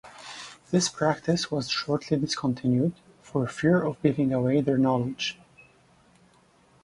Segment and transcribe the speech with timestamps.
[0.71, 5.37] This practice was shortly discontinued, for fear of giving away their knowledge.